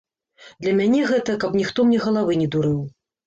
Для 0.63 0.71
мяне 0.79 1.01
гэта, 1.11 1.35
каб 1.45 1.59
ніхто 1.59 1.85
мне 1.89 1.99
галавы 2.05 2.39
не 2.43 2.47
дурыў. 2.57 2.81